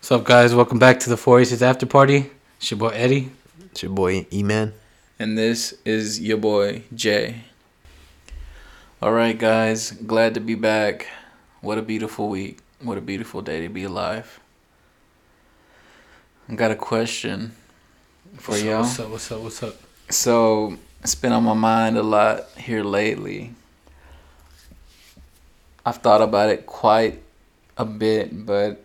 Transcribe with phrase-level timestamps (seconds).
[0.00, 0.54] What's up, guys?
[0.54, 2.30] Welcome back to the Four Aces After Party.
[2.56, 3.30] It's your boy Eddie.
[3.66, 4.72] It's your boy E Man.
[5.18, 7.42] And this is your boy Jay.
[9.02, 9.90] All right, guys.
[9.90, 11.06] Glad to be back.
[11.60, 12.60] What a beautiful week.
[12.80, 14.40] What a beautiful day to be alive.
[16.48, 17.52] I got a question
[18.38, 18.80] for What's up, y'all.
[18.80, 19.10] What's up?
[19.10, 19.42] What's up?
[19.42, 19.74] What's up?
[20.08, 23.52] So, it's been on my mind a lot here lately.
[25.84, 27.22] I've thought about it quite
[27.76, 28.82] a bit, but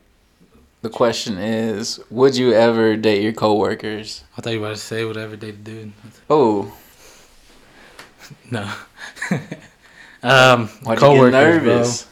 [0.85, 4.23] the question is would you ever date your coworkers?
[4.37, 5.91] I thought you were about to say whatever they do.
[6.29, 6.77] Oh,
[8.51, 8.71] No.
[10.21, 12.07] um, why'd you get coworkers, nervous?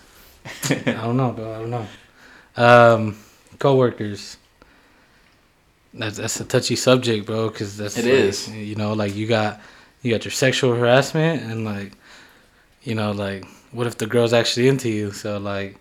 [0.67, 0.77] bro.
[0.87, 1.53] I don't know, bro.
[1.53, 1.87] I don't know.
[2.57, 3.17] Um,
[3.59, 4.37] coworkers.
[5.93, 7.49] That's that's a touchy subject, bro.
[7.49, 8.49] Because that's It like, is.
[8.49, 9.61] You know, like you got
[10.01, 11.91] you got your sexual harassment and like,
[12.81, 15.11] you know, like what if the girl's actually into you?
[15.11, 15.77] So like,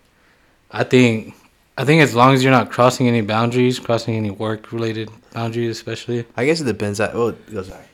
[0.69, 1.33] I think
[1.77, 5.71] I think as long as you're not crossing any boundaries, crossing any work related boundaries,
[5.71, 6.25] especially.
[6.37, 6.99] I guess it depends.
[6.99, 7.85] On, oh, sorry.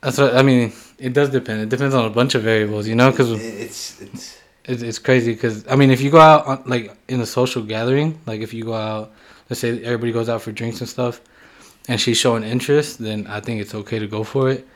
[0.00, 0.72] That's what I mean.
[0.98, 1.62] It does depend.
[1.62, 5.32] It depends on a bunch of variables, you know, because It's it's it's, it's crazy.
[5.32, 8.54] Because I mean, if you go out on, like in a social gathering, like if
[8.54, 9.12] you go out,
[9.50, 11.20] let's say everybody goes out for drinks and stuff,
[11.88, 14.66] and she's showing interest, then I think it's okay to go for it.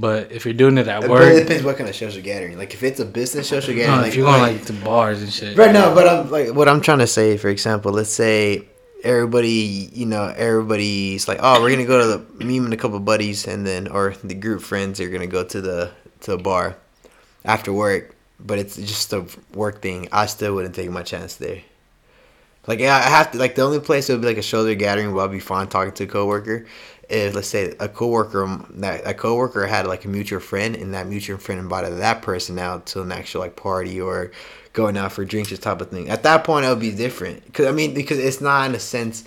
[0.00, 2.56] But if you're doing it at it work, depends what kind of social gathering.
[2.56, 5.20] Like if it's a business social gathering, no, like if you're going like to bars
[5.20, 7.36] and shit, Right no, but I'm like what I'm trying to say.
[7.36, 8.64] For example, let's say
[9.04, 12.06] everybody, you know, everybody's like, oh, we're gonna go to
[12.38, 15.44] the me and a couple buddies, and then or the group friends are gonna go
[15.44, 15.90] to the
[16.20, 16.76] to a bar
[17.44, 20.08] after work, but it's just a work thing.
[20.12, 21.60] I still wouldn't take my chance there.
[22.66, 24.74] Like yeah, I have to like the only place it would be like a shoulder
[24.74, 26.66] gathering where I'd be fine talking to a coworker.
[27.10, 31.06] If let's say a coworker that a coworker had like a mutual friend and that
[31.08, 34.30] mutual friend invited that person out to an actual like party or
[34.72, 36.08] going out for drinks, this type of thing.
[36.08, 37.52] At that point, it would be different.
[37.52, 39.24] Cause I mean, because it's not in a sense,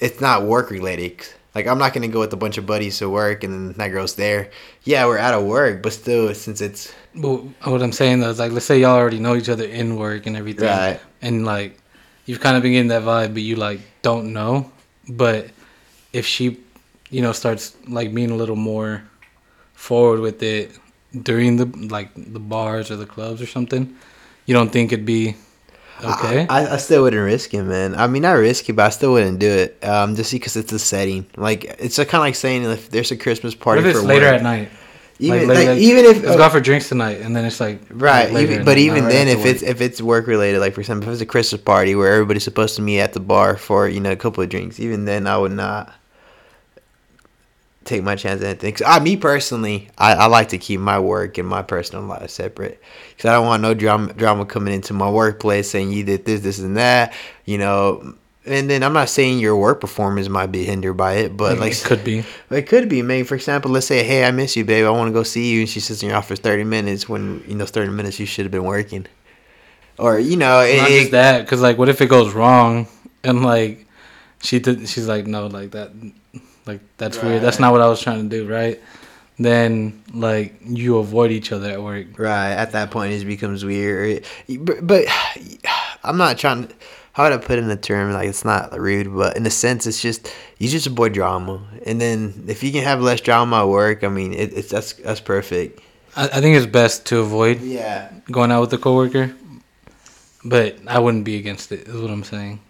[0.00, 1.24] it's not work related.
[1.54, 3.88] Like I'm not gonna go with a bunch of buddies to work and then that
[3.88, 4.50] girl's there.
[4.84, 8.38] Yeah, we're out of work, but still, since it's But what I'm saying though is
[8.40, 11.00] like, let's say y'all already know each other in work and everything, Right.
[11.22, 11.78] and like
[12.26, 14.70] you've kind of been getting that vibe, but you like don't know.
[15.08, 15.50] But
[16.12, 16.58] if she,
[17.10, 19.02] you know, starts like being a little more
[19.74, 20.78] forward with it
[21.22, 23.96] during the like the bars or the clubs or something,
[24.46, 25.36] you don't think it'd be
[26.02, 26.46] okay?
[26.48, 27.94] I, I still wouldn't risk it, man.
[27.94, 29.84] I mean, not risk it, but I still wouldn't do it.
[29.84, 31.26] Um, just because it's a setting.
[31.36, 34.06] Like it's kind of like saying if there's a Christmas what party if it's for
[34.06, 34.36] later work.
[34.36, 34.70] at night?
[35.18, 37.60] Even like, like, like, even if Let's go out for drinks tonight, and then it's
[37.60, 40.80] like Right, even, but even right then, if it's if it's work related, like for
[40.80, 43.86] example, if it's a Christmas party where everybody's supposed to meet at the bar for
[43.86, 45.92] you know a couple of drinks, even then I would not
[47.90, 48.72] take my chance at anything.
[48.74, 52.30] 'Cause I, me personally, I, I like to keep my work and my personal life
[52.30, 52.80] separate
[53.16, 56.40] because I don't want no drama drama coming into my workplace saying you did this,
[56.40, 57.12] this, and that,
[57.44, 58.14] you know.
[58.46, 61.60] And then I'm not saying your work performance might be hindered by it, but mm,
[61.60, 62.24] like it could be.
[62.50, 63.02] it could be.
[63.02, 64.86] Maybe, for example, let's say, "Hey, I miss you, babe.
[64.86, 67.44] I want to go see you," and she sits in your office thirty minutes when
[67.46, 69.06] you know thirty minutes you should have been working,
[69.98, 72.88] or you know, it, Not it- just that, because like, what if it goes wrong,
[73.22, 73.86] and like,
[74.42, 75.92] she did, she's like, no, like that,
[76.66, 77.42] like that's weird.
[77.42, 78.80] That's not what I was trying to do, right?
[79.38, 82.18] Then like you avoid each other at work.
[82.18, 84.24] right at that point it becomes weird.
[84.58, 85.04] But, but
[86.04, 86.68] I'm not trying.
[86.68, 86.74] to...
[87.12, 89.50] How would I put it in a term like it's not rude, but in a
[89.50, 93.62] sense, it's just you just avoid drama, and then if you can have less drama
[93.62, 95.80] at work, I mean, it, it's that's that's perfect.
[96.16, 99.34] I, I think it's best to avoid Yeah, going out with a coworker,
[100.44, 101.88] but I wouldn't be against it.
[101.88, 102.60] Is what I'm saying.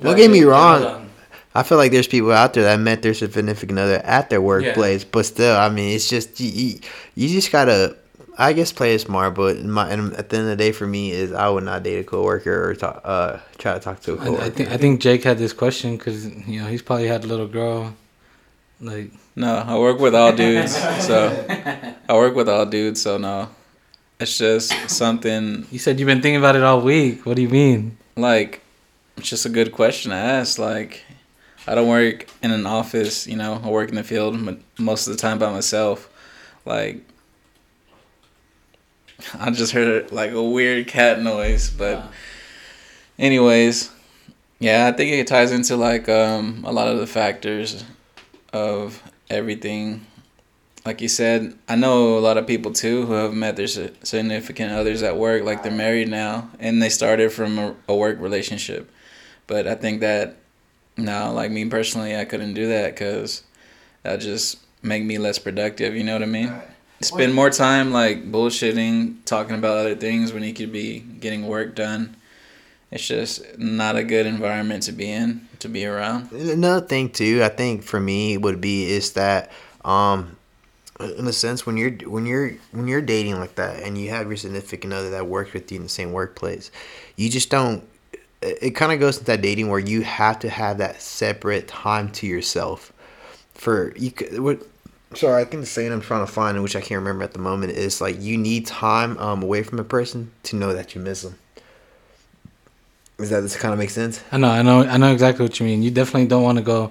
[0.00, 1.08] Don't get me wrong.
[1.54, 5.04] I feel like there's people out there that met their significant other at their workplace,
[5.04, 6.80] but still, I mean, it's just you, you,
[7.14, 7.96] you just gotta,
[8.38, 9.34] I guess, play it smart.
[9.34, 11.64] But in my, and at the end of the day, for me, is I would
[11.64, 14.42] not date a coworker or talk, uh, try to talk to a coworker.
[14.42, 17.24] I, I think I think Jake had this question because you know he's probably had
[17.24, 17.94] a little girl,
[18.80, 20.74] like No, I work with all dudes,
[21.06, 21.44] so
[22.08, 23.48] I work with all dudes, so no.
[24.20, 27.26] It's just something you said you've been thinking about it all week.
[27.26, 27.98] What do you mean?
[28.16, 28.60] like
[29.16, 30.58] it's just a good question to ask.
[30.58, 31.04] Like
[31.66, 34.36] I don't work in an office, you know, I work in the field
[34.78, 36.08] most of the time by myself.
[36.64, 37.00] Like
[39.38, 42.10] I just heard like a weird cat noise, but
[43.18, 43.90] anyways,
[44.58, 47.84] yeah, I think it ties into like um a lot of the factors
[48.52, 50.06] of everything.
[50.84, 54.72] Like you said, I know a lot of people too who have met their significant
[54.72, 58.90] others at work, like they're married now, and they started from a, a work relationship.
[59.46, 60.41] But I think that
[60.96, 63.42] no, like me personally, I couldn't do that because
[64.02, 65.94] that just make me less productive.
[65.94, 66.52] You know what I mean?
[67.00, 71.74] Spend more time like bullshitting, talking about other things when you could be getting work
[71.74, 72.16] done
[72.92, 76.30] it's just not a good environment to be in to be around.
[76.30, 79.50] Another thing too, I think for me would be is that
[79.84, 80.36] um
[81.00, 84.26] in a sense when you're when you're when you're dating like that and you have
[84.26, 86.70] your significant other that works with you in the same workplace,
[87.16, 87.82] you just don't
[88.42, 92.10] it, kind of goes to that dating where you have to have that separate time
[92.10, 92.92] to yourself
[93.54, 94.62] for you could what
[95.14, 97.38] sorry i think the saying i'm trying to find which i can't remember at the
[97.38, 101.00] moment is like you need time um, away from a person to know that you
[101.00, 101.38] miss them
[103.18, 105.60] does that this kind of make sense I know, I know, I know exactly what
[105.60, 105.82] you mean.
[105.82, 106.90] You definitely don't want to go,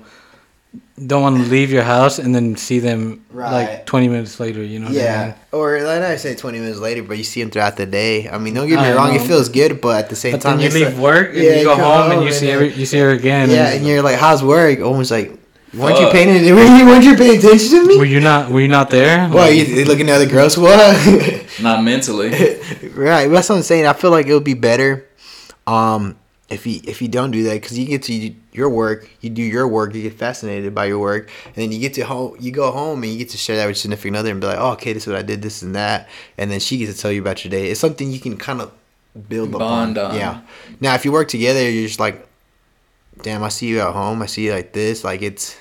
[1.07, 3.51] don't want to leave your house and then see them Right.
[3.51, 4.63] like twenty minutes later.
[4.63, 4.87] You know?
[4.87, 5.35] What I yeah mean?
[5.53, 8.37] or like i say 20 minutes later but you see them throughout the day i
[8.37, 10.57] mean don't get me I wrong it feels good but at the same But time
[10.59, 12.35] then you leave like- work and Yeah, you go you go home and you and
[12.35, 13.49] see then- every, you see her again.
[13.49, 15.27] yeah and and you're like how's work almost like
[15.73, 16.13] weren't you Fuck.
[16.13, 18.49] paying weren't you, weren't you paying attention to me were you not?
[18.51, 19.27] Were you not there?
[19.29, 20.57] what you you looking at the girls?
[20.65, 20.79] what
[21.61, 22.29] Not mentally.
[22.95, 23.27] right.
[23.27, 23.85] That's what I'm saying.
[23.87, 25.07] I feel like it would be better,
[25.67, 26.15] um,
[26.51, 29.41] if you if you don't do that because you get to your work, you do
[29.41, 32.51] your work, you get fascinated by your work, and then you get to home, you
[32.51, 34.59] go home and you get to share that with your significant other and be like,
[34.59, 37.01] oh, okay, this is what I did, this and that, and then she gets to
[37.01, 37.71] tell you about your day.
[37.71, 38.71] It's something you can kind of
[39.29, 40.11] build a Bond upon.
[40.11, 40.17] on.
[40.17, 40.41] Yeah.
[40.81, 42.27] Now, if you work together, you're just like,
[43.21, 45.57] damn, I see you at home, I see you like this, like it's.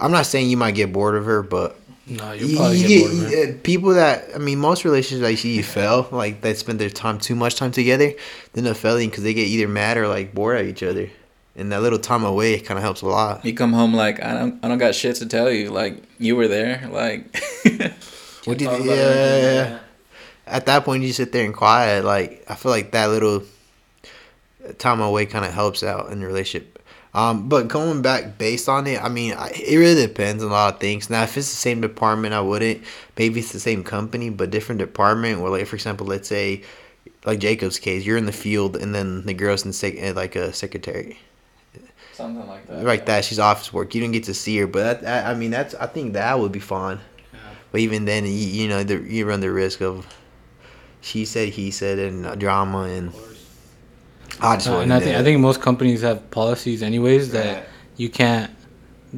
[0.00, 1.76] I'm not saying you might get bored of her, but
[2.10, 5.26] No, you'll probably you get bored of get- uh, people that I mean, most relationships
[5.26, 8.12] I see you fail, like they spend their time too much time together,
[8.54, 11.10] then they're failing because they get either mad or like bored at each other,
[11.56, 13.44] and that little time away kind of helps a lot.
[13.44, 15.70] You come home like I don't I don't got shit to tell you.
[15.70, 16.88] Like you were there.
[16.90, 17.34] Like
[18.44, 19.78] What did, Talk yeah, about everything,
[20.46, 22.04] At that point, you sit there and quiet.
[22.04, 23.42] Like I feel like that little
[24.78, 26.77] time away kind of helps out in the relationship.
[27.18, 30.52] Um, but going back based on it, I mean, I, it really depends on a
[30.52, 31.10] lot of things.
[31.10, 32.84] Now, if it's the same department, I wouldn't.
[33.18, 35.40] Maybe it's the same company, but different department.
[35.40, 36.62] Or like, for example, let's say,
[37.24, 40.36] like Jacob's case, you're in the field, and then the girl's in sec- uh, like
[40.36, 41.18] a secretary,
[42.12, 42.84] something like that.
[42.84, 43.24] like that.
[43.24, 43.96] She's office work.
[43.96, 46.38] You don't get to see her, but that, that, I mean, that's I think that
[46.38, 47.00] would be fine.
[47.72, 50.06] But even then, you, you know, the, you run the risk of
[51.00, 53.12] she said, he said, and drama, and
[54.40, 55.16] I just Uh, and I think.
[55.16, 57.64] I think most companies have policies anyways that Right.
[57.96, 58.50] you can't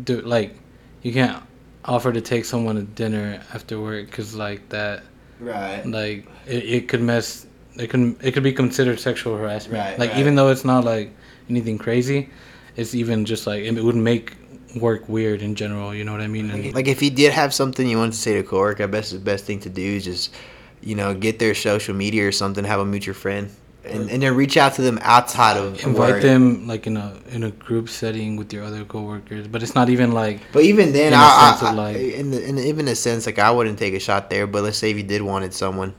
[0.05, 0.55] do like
[1.03, 1.43] you can't
[1.85, 5.03] offer to take someone to dinner after work because like that
[5.41, 5.85] right.
[5.87, 7.47] like it, it could mess
[7.77, 10.19] it can it could be considered sexual harassment Right, like right.
[10.21, 11.11] even though it's not like
[11.49, 12.29] anything crazy
[12.77, 14.35] it's even just like it would make
[14.77, 17.53] work weird in general you know what i mean and Like if you did have
[17.53, 20.05] something you wanted to say to coworker, I bet the best thing to do is
[20.05, 20.33] just,
[20.81, 23.51] you know, get their social media or something, have them meet your friend,
[23.85, 26.23] and, and then reach out to them outside of invite work.
[26.23, 29.89] them like in a in a group setting with your other coworkers but it's not
[29.89, 32.45] even like But even then, In a I, sense I, of, like- I in, the,
[32.49, 34.47] in even a sense, like I wouldn't take a shot there.
[34.47, 35.95] But let's say if you did wanted someone,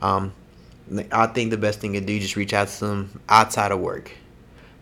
[0.00, 0.32] um,
[1.10, 3.80] I think the best thing to do is just reach out to them outside of
[3.80, 4.12] work.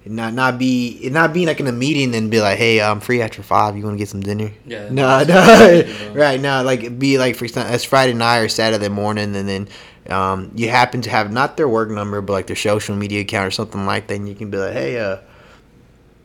[0.04, 2.98] And not not be not being like in a meeting and be like, hey, I'm
[3.00, 3.76] free after five.
[3.76, 4.50] You want to get some dinner?
[4.66, 6.40] yeah No, no, right?
[6.40, 9.68] now like be like for example, it's Friday night or Saturday morning, and then
[10.10, 13.48] um, you happen to have not their work number, but like their social media account
[13.48, 15.18] or something like that, and you can be like, hey, uh,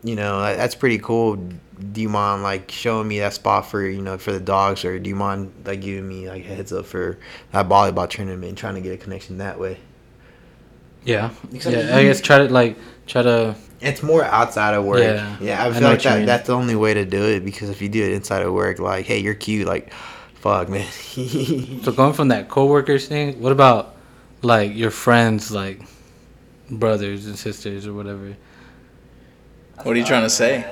[0.03, 1.35] you know, that- that's pretty cool.
[1.35, 4.97] Do you mind like showing me that spot for you know for the dogs, or
[4.97, 7.19] do you mind like giving me like a heads up for
[7.51, 9.77] that volleyball tournament, and trying to get a connection that way?
[11.03, 15.00] yeah Because yeah i guess try to like try to It's more outside of work.
[15.00, 15.35] Yeah.
[15.39, 17.69] Yeah, I I feel know like that that's the only way to do it because
[17.69, 19.93] if you do it inside of work, like, hey, you're cute, like,
[20.39, 20.88] fuck, man.
[21.84, 23.96] So going from that coworkers thing, what about
[24.41, 25.82] like your friends, like
[26.70, 28.36] brothers and sisters or whatever?
[29.84, 30.65] What are you trying to say?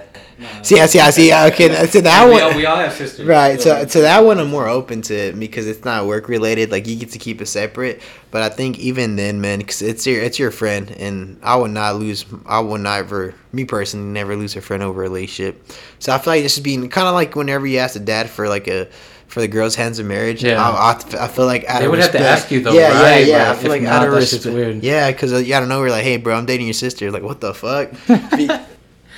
[0.63, 1.33] see, I see, I see.
[1.33, 3.61] Okay, so that we, one, all, we all have sisters, right?
[3.61, 6.71] So, so that one, I'm more open to it because it's not work related.
[6.71, 8.01] Like, you get to keep it separate.
[8.31, 11.71] But I think even then, man, because it's your, it's your friend, and I would
[11.71, 12.25] not lose.
[12.47, 15.71] I would never, me personally, never lose a friend over a relationship.
[15.99, 18.29] So I feel like this is being kind of like whenever you ask a dad
[18.29, 18.89] for like a.
[19.27, 20.61] For the girls' hands in marriage, Yeah.
[20.61, 23.01] I, I, I feel like out They of would have to ask you, though, Yeah,
[23.01, 23.25] right?
[23.25, 23.43] yeah, yeah.
[23.45, 24.55] I Like, feel if like out of that's just respect.
[24.55, 24.83] weird.
[24.83, 25.79] Yeah, because uh, you know.
[25.81, 27.11] We're like, hey, bro, I'm dating your sister.
[27.11, 27.91] Like, what the fuck?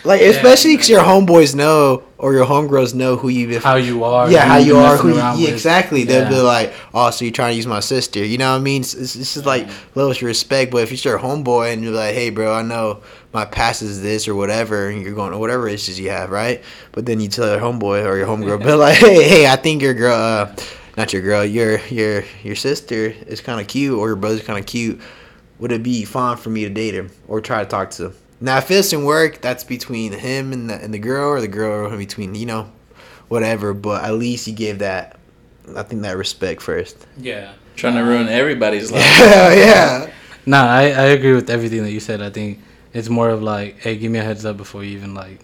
[0.07, 3.59] Like, especially because your homeboys know or your homegirls know who you.
[3.59, 4.31] How you are?
[4.31, 6.03] yeah, how you are, who you, yeah, exactly.
[6.03, 8.61] They'll be like, "Oh, so you're trying to use my sister?" You know what I
[8.61, 8.81] mean?
[8.81, 10.71] It's, it's, it's just like lowest respect.
[10.71, 13.01] But if it's your homeboy and you're like, "Hey, bro, I know
[13.33, 16.63] my past is this or whatever," and you're going whatever issues you have, right?
[16.93, 19.81] But then you tell your homeboy or your homegirl, but like, "Hey, hey, I think
[19.81, 20.55] your girl, uh,
[20.95, 24.57] not your girl, your your your sister is kind of cute, or your brother's kind
[24.57, 25.01] of cute.
[25.59, 28.13] Would it be fine for me to date him or try to talk to him?"
[28.39, 31.47] Now, if it's in work, that's between him and the, and the girl, or the
[31.47, 32.71] girl between you know,
[33.27, 33.73] whatever.
[33.73, 35.17] But at least you give that,
[35.75, 36.97] I think that respect first.
[37.17, 37.53] Yeah.
[37.75, 39.03] Trying to ruin everybody's life.
[39.19, 40.11] Yeah, yeah.
[40.45, 42.21] Nah, I, I agree with everything that you said.
[42.21, 42.59] I think
[42.93, 45.41] it's more of like, hey, give me a heads up before you even like,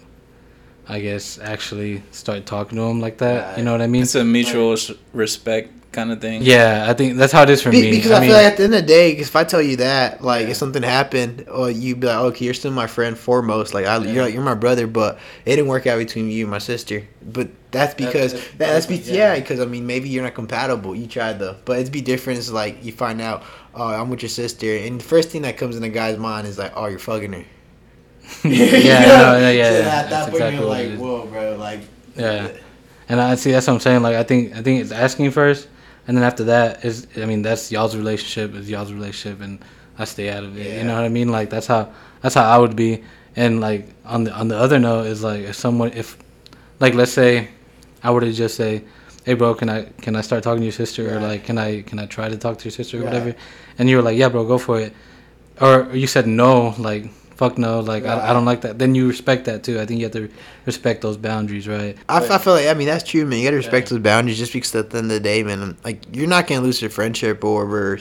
[0.88, 3.58] I guess actually start talking to him like that.
[3.58, 4.04] You know what I mean?
[4.04, 6.42] It's a mutual s- respect kind of thing.
[6.42, 7.92] Yeah, I think that's how it is for Be- me.
[7.92, 9.44] because I I, mean, feel like at the end of the day, 'cause if I
[9.44, 10.52] tell you that, like Yeah.
[10.52, 13.74] if something happened, or you'd be like, okay, you're still my friend foremost.
[13.74, 14.12] Like I, Yeah.
[14.12, 17.04] you're you're my brother, but it didn't work out between you and my sister.
[17.22, 19.34] But that's because that's- that, that's be yeah.
[19.34, 20.96] yeah, because I mean maybe you're not compatible.
[20.96, 22.40] You tried though, but it'd be different.
[22.40, 23.44] It's like you find out,
[23.76, 26.48] oh, I'm with your sister, and the first thing that comes in a guy's mind
[26.48, 27.44] is like, oh, you're fucking her.
[28.44, 28.50] yeah,
[29.06, 29.70] no, yeah, yeah.
[29.72, 29.86] So yeah.
[30.02, 31.82] at That's that point, exactly you're like, whoa, bro, like.
[32.16, 32.26] Yeah.
[32.26, 32.48] Uh,
[33.10, 34.02] and I see that's what I'm saying.
[34.02, 35.68] Like I think I think it's asking first,
[36.08, 39.60] and then after that is I mean that's y'all's relationship is y'all's relationship, and
[39.98, 40.78] I stay out of it.
[40.78, 41.30] You know what I mean?
[41.30, 41.92] Like that's how
[42.22, 43.04] that's how I would be.
[43.36, 46.18] And like on the on the other note is like if someone if
[46.80, 47.50] like let's say
[48.04, 48.84] I were to just say,
[49.26, 51.82] hey bro, can I can I start talking to your sister or like can I
[51.84, 53.14] can I try to talk to your sister or Right.
[53.14, 53.36] whatever,
[53.80, 54.94] and you were like yeah bro go for it,
[55.62, 57.06] or you said no like.
[57.36, 58.78] Fuck no, like I, I don't like that.
[58.78, 59.80] Then you respect that too.
[59.80, 60.30] I think you have to
[60.66, 61.98] respect those boundaries, right?
[62.08, 63.40] I, I feel like I mean that's true, man.
[63.40, 63.96] You gotta respect Yeah.
[63.98, 66.62] those boundaries, just because at the end of the day, man, like you're not gonna
[66.62, 68.00] lose your friendship over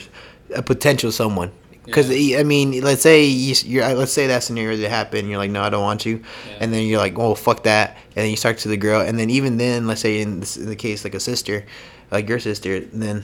[0.55, 1.51] a potential someone.
[1.85, 5.27] Because I mean, let's say you, you're, let's say that scenario that happened.
[5.29, 6.23] You're like, no, I don't want you,
[6.61, 9.19] and then you're like, oh, fuck that, and then you start to the girl, and
[9.19, 11.65] then even then, let's say in, this, in the case like a sister,
[12.09, 13.23] like your sister, then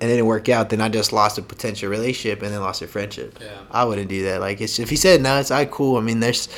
[0.00, 2.82] and it didn't work out, then I just lost a potential relationship and then lost
[2.82, 3.38] a friendship.
[3.40, 3.48] Yeah.
[3.70, 4.40] I wouldn't do that.
[4.40, 5.96] Like, it's, if he said no, it's all right, cool.
[5.96, 6.48] I mean, there's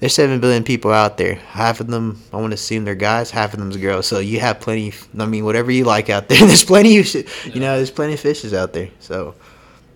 [0.00, 1.34] there's seven billion people out there.
[1.34, 3.30] Half of them, I want to assume they're guys.
[3.30, 4.06] Half of them's girls.
[4.06, 4.92] So you have plenty.
[5.18, 6.38] I mean, whatever you like out there.
[6.46, 7.28] There's plenty of shit.
[7.46, 8.88] You know, there's plenty of fishes out there.
[9.00, 9.34] So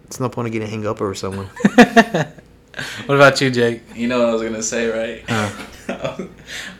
[0.04, 1.48] it's no point in getting hang up over someone.
[3.06, 3.82] What about you, Jake?
[3.94, 5.24] You know what I was gonna say, right?
[5.26, 5.66] Huh.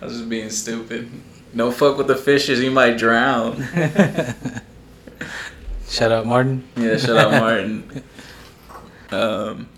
[0.01, 1.11] I was just being stupid.
[1.55, 3.67] Don't fuck with the fishes, you might drown.
[5.97, 6.63] Shout out Martin.
[6.77, 8.03] Yeah, shout out Martin.
[9.09, 9.69] Um,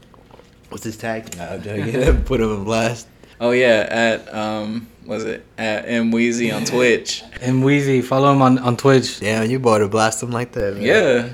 [0.70, 1.36] What's his tag?
[1.36, 2.22] No, I'm joking.
[2.24, 3.06] Put him in blast.
[3.42, 7.22] oh yeah, at um, was it at M Weezy on Twitch?
[7.42, 9.20] And Wheezy, follow him on, on Twitch.
[9.20, 10.74] Damn, you bought to blast him like that.
[10.74, 10.82] Man.
[10.82, 11.28] Yeah,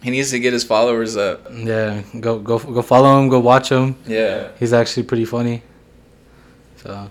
[0.00, 1.48] he needs to get his followers up.
[1.52, 3.28] Yeah, go go go follow him.
[3.28, 3.96] Go watch him.
[4.06, 5.64] Yeah, He's actually pretty funny.
[6.76, 7.10] So,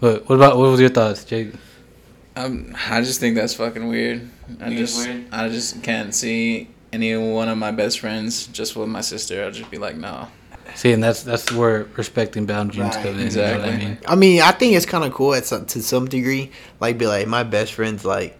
[0.00, 1.52] but what about what was your thoughts, Jake?
[2.36, 4.30] um, I just think that's fucking weird.
[4.60, 5.24] I think just weird?
[5.32, 9.42] I just can't see any one of my best friends just with my sister.
[9.44, 10.28] I'll just be like, no.
[10.74, 13.30] See, and that's that's where respecting boundaries Right, come in.
[13.30, 13.76] You know I exactly.
[13.76, 13.98] mean?
[14.06, 16.50] I mean, I think it's kind of cool at some, to some degree.
[16.80, 18.36] Like, be like, my best friend's like,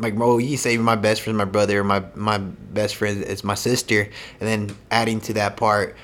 [0.00, 3.54] like, bro, you say my best friend my brother, my my best friend is my
[3.54, 4.08] sister,
[4.40, 5.94] and then adding to that part,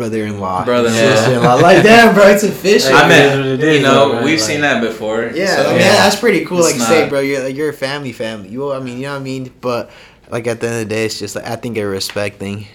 [0.00, 0.98] brother-in-law, Brother-in-law.
[0.98, 1.54] sister-in-law.
[1.56, 2.94] Like, damn, bro, it's official.
[2.94, 5.30] I mean, is what it is, you know, though, we've Like- seen that before.
[5.34, 6.64] Yeah, so- I mean, that's pretty cool.
[6.64, 8.48] It's Like, say, bro, you're like, you're a family, family.
[8.48, 9.52] You, I mean, you know what I mean.
[9.60, 9.90] But
[10.30, 12.66] like at the end of the day, it's just like I think a respect thing.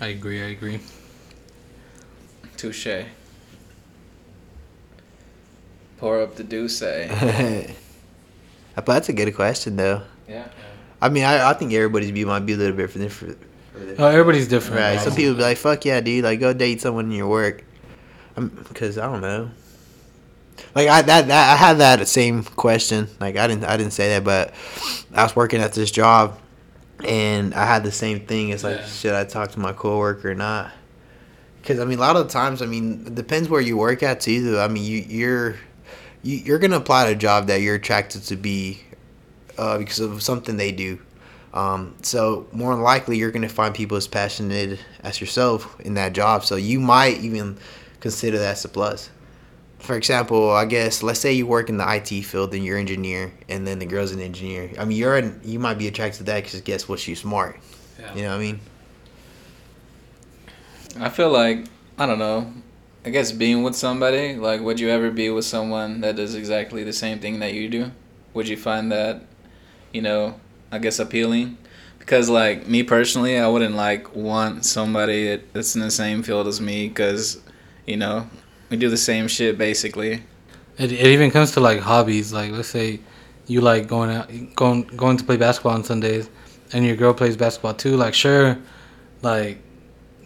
[0.00, 0.42] I agree.
[0.42, 0.80] I agree.
[2.58, 2.88] Touche.
[5.98, 6.80] Pour up the douce.
[8.74, 10.02] but that's a good question, though.
[10.28, 10.48] Yeah.
[11.00, 13.38] I mean, I, I think everybody's view might be a little bit different.
[13.98, 14.80] Oh, everybody's different.
[14.80, 15.00] Right.
[15.00, 16.24] Some people be like, "Fuck yeah, dude!
[16.24, 17.64] Like, go date someone in your work."
[18.68, 19.50] Because I don't know.
[20.74, 23.08] Like I that, that I had that same question.
[23.20, 24.54] Like I didn't I didn't say that, but
[25.14, 26.38] I was working at this job,
[27.04, 28.50] and I had the same thing.
[28.50, 28.86] It's like, Yeah.
[28.86, 30.72] should I talk to my coworker or not?
[31.60, 34.20] Because I mean, a lot of times, I mean, it depends where you work at
[34.20, 34.52] too.
[34.52, 34.64] Though.
[34.64, 35.56] I mean, you you're
[36.22, 38.80] you, you're gonna apply to a job that you're attracted to be
[39.58, 40.98] uh, because of something they do.
[41.56, 46.12] Um, so more than likely, you're gonna find people as passionate as yourself in that
[46.12, 46.44] job.
[46.44, 47.56] So you might even
[48.00, 49.08] consider that as a plus.
[49.78, 52.82] For example, I guess let's say you work in the IT field and you're an
[52.82, 54.70] engineer, and then the girl's an engineer.
[54.78, 57.00] I mean, you're an, you might be attracted to that because guess what?
[57.00, 57.58] She's smart.
[57.98, 58.14] Yeah.
[58.14, 58.60] You know what I mean?
[61.00, 61.64] I feel like
[61.98, 62.52] I don't know.
[63.06, 66.84] I guess being with somebody, like would you ever be with someone that does exactly
[66.84, 67.92] the same thing that you do?
[68.34, 69.22] Would you find that,
[69.94, 70.38] you know,
[70.76, 71.58] I guess appealing?
[71.98, 76.60] Because like me personally, I wouldn't like want somebody that's in the same field as
[76.60, 77.40] me cuz
[77.86, 78.28] you know,
[78.70, 80.22] we do the same shit basically.
[80.78, 82.32] It, it even comes to like hobbies.
[82.32, 83.00] Like let's say
[83.46, 86.28] you like going out, going going to play basketball on Sundays,
[86.72, 87.96] and your girl plays basketball too.
[87.96, 88.58] Like sure,
[89.22, 89.58] like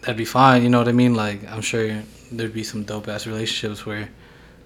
[0.01, 0.63] that'd be fine.
[0.63, 1.15] You know what I mean?
[1.15, 2.03] Like I'm sure
[2.33, 4.09] there'd be some dope ass relationships where,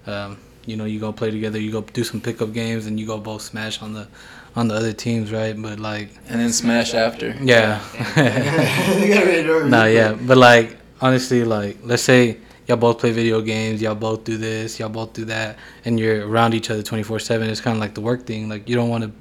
[0.07, 3.05] um, you know, you go play together, you go do some pickup games, and you
[3.05, 4.07] go both smash on the
[4.55, 5.59] on the other teams, right?
[5.59, 7.35] But like, And then smash after.
[7.41, 7.81] yeah,
[9.67, 14.23] no, yeah, but like honestly, like let's say y'all both play video games, y'all both
[14.23, 17.49] do this, y'all both do that, and you're around each other twenty four seven.
[17.49, 18.49] It's kind of like the work thing.
[18.49, 19.11] Like you don't want to.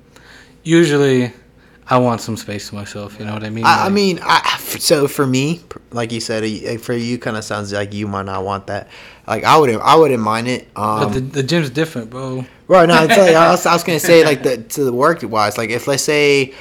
[0.63, 1.33] Usually,
[1.89, 3.19] I want some space to myself.
[3.19, 3.65] You know what I mean?
[3.65, 5.61] I, I mean, I, so for me,
[5.91, 8.89] like you said, uh, for you, kind of sounds like you might not want that.
[9.27, 10.69] Like I wouldn't, I wouldn't mind it.
[10.77, 12.47] Um, but the, the gym's different, bro.
[12.69, 12.89] Right.
[12.89, 15.59] No, it's like, I, was, I was gonna say like the to the work wise,
[15.59, 16.55] like if let's say,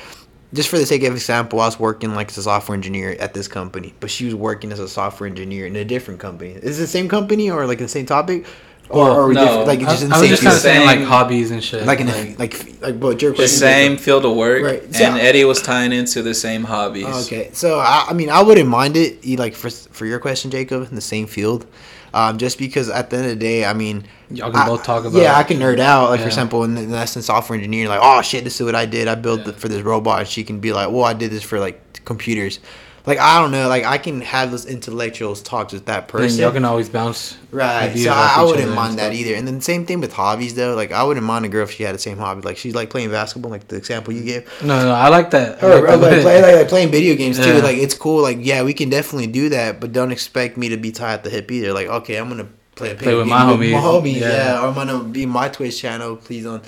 [0.54, 3.34] just for the sake of example, I was working like as a software engineer at
[3.34, 6.52] this company, but she was working as a software engineer in a different company.
[6.52, 8.46] Is it the same company or like the same topic,
[8.94, 9.46] or, Well, or we no.
[9.46, 11.52] different, like I, just in the I was same just kind of saying like hobbies
[11.52, 11.86] and shit.
[11.86, 14.84] like in like, a, like like but your The question same field of work, Right.
[15.02, 17.06] and Eddie was tying into the same hobbies.
[17.26, 19.24] Okay, so I, I mean, I wouldn't mind it.
[19.26, 21.66] You like for for your question, Jacob, in the same field,
[22.14, 24.84] um, just because at the end of the day, I mean, y'all can I- both
[24.84, 25.20] talk about.
[25.22, 26.10] Yeah, I can nerd out.
[26.12, 28.76] Like for example, in, in that's in software engineering, like, oh shit, this is what
[28.76, 29.08] I did.
[29.08, 29.50] I built Yeah.
[29.50, 32.04] it for this robot, and she can be like, well, I did this for like
[32.06, 32.60] computers.
[33.06, 36.40] Like I don't know, like I can have those intellectuals talks with that person.
[36.40, 37.38] y'all can always bounce.
[37.52, 37.94] Right.
[37.98, 39.36] So I, I wouldn't mind that either.
[39.36, 40.74] And then same thing with hobbies though.
[40.74, 42.42] Like I wouldn't mind a girl if she had the same hobby.
[42.44, 44.50] Like she's like playing basketball, like the example you gave.
[44.64, 45.62] No, no, I like that.
[45.62, 47.56] I Or, like or like, play, like, like playing video games too.
[47.56, 47.62] Yeah.
[47.62, 48.22] Like it's cool.
[48.22, 51.24] Like yeah, we can definitely do that, but don't expect me to be tied at
[51.26, 51.74] the hip either.
[51.74, 53.74] Like okay, I'm gonna play a Play with game my My homies.
[53.82, 54.30] homies, Yeah.
[54.30, 54.62] yeah.
[54.64, 56.16] Or I'm gonna be my Twitch channel.
[56.16, 56.62] Please on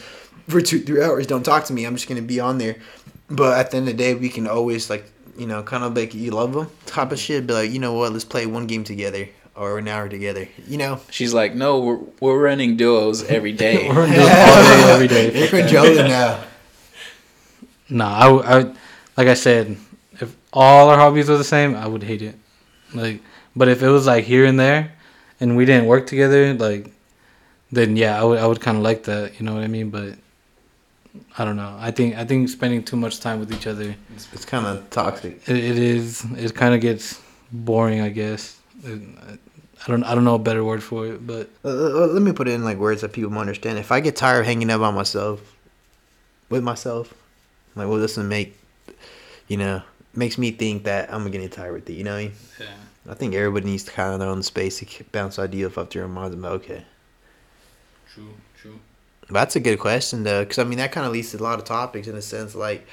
[0.50, 1.27] for two three hours.
[1.27, 1.86] Don't talk to me.
[1.86, 2.75] I'm just gonna be on there.
[3.30, 5.06] But at the end of the day, we can always like
[5.38, 7.46] you know kind of like you love them type of shit.
[7.48, 10.48] Be like you know what, let's play one game together or an hour together.
[10.68, 11.00] You know.
[11.10, 13.88] She's like, no, we're we're running duos every day.
[13.89, 15.30] We're doing all day, every day.
[15.30, 15.70] They're Fuck that.
[15.70, 16.44] controlling now.
[17.89, 18.75] Nah, I, I, would-
[19.18, 19.77] like I said,
[20.20, 22.36] if all our hobbies were the same, I would hate it.
[22.94, 23.22] Like,
[23.56, 24.92] but if it was like here and there,
[25.39, 26.92] and we didn't work together, like,
[27.72, 29.39] then yeah, I would, I would kind of like that.
[29.39, 29.89] You know what I mean?
[29.89, 30.15] But
[31.38, 31.75] I don't know.
[31.79, 34.89] I think, I think spending too much time with each other, It's, it's kind of
[34.89, 35.41] toxic.
[35.48, 38.01] it, it is, it kind of gets boring.
[38.01, 38.57] I guess.
[38.84, 39.01] It,
[39.88, 42.31] I don't, I don't know a better word for it, but Uh, uh, let me
[42.31, 43.77] put it in like words that people understand.
[43.77, 45.41] If I get tired of hanging out by myself,
[46.50, 47.13] with myself,
[47.75, 48.57] like, well, doesn't make,
[49.48, 49.81] you know,
[50.15, 51.93] makes me think that I'm gonna tired with it.
[51.93, 52.34] You know what I mean?
[52.60, 55.77] yeah, I think everybody needs to kind of their own space to k- bounce ideas
[55.77, 56.34] off their own minds.
[56.36, 56.84] About okay,
[58.13, 58.79] true, true.
[59.29, 61.59] That's a good question though, because I mean that kind of leads to a lot
[61.59, 62.55] of topics in a sense.
[62.55, 62.88] Like,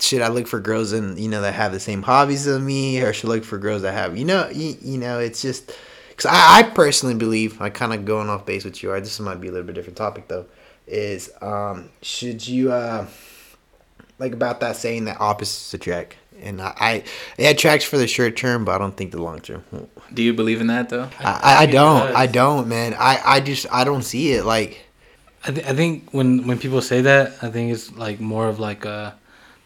[0.00, 3.02] should I look for girls and you know that have the same hobbies as me,
[3.02, 5.72] or should I look for girls that have you know you, you know it's just
[6.08, 8.90] because I, I personally believe I kind of going off base with you.
[8.90, 10.46] Or this might be a little bit different topic though.
[10.86, 13.06] Is um should you uh
[14.18, 17.04] like about that saying that opposites attract, and I, I
[17.36, 19.64] it attracts for the short term, but I don't think the long term.
[20.14, 21.10] Do you believe in that though?
[21.20, 22.16] I, I, I don't.
[22.16, 24.86] I don't man I I just I don't see it like.
[25.44, 28.60] I, th- I think when when people say that, I think it's like more of
[28.60, 29.14] like a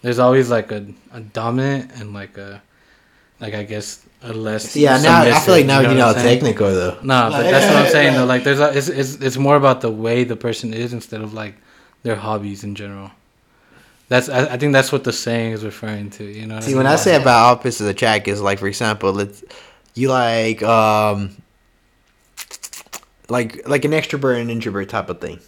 [0.02, 2.62] there's always like a, a dominant and like a
[3.40, 6.14] like I guess a less Yeah, now I feel like now you what know I'm
[6.14, 6.38] saying?
[6.40, 6.98] technical though.
[7.02, 8.24] Nah, but that's what I'm saying though.
[8.24, 11.34] Like there's a, it's, it's it's more about the way the person is instead of
[11.34, 11.54] like
[12.02, 13.10] their hobbies in general.
[14.08, 16.24] That's I, I think that's what the saying is referring to.
[16.24, 16.54] You know.
[16.56, 16.78] what See, mean?
[16.78, 19.44] when I say about opposites attract, is like for example, let's
[19.94, 21.36] you like um
[23.28, 25.40] like like an extrovert and introvert type of thing.